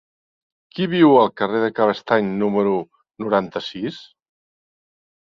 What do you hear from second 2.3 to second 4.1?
número noranta-sis?